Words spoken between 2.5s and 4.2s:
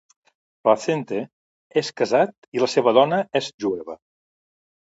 i la seva dona és jueva.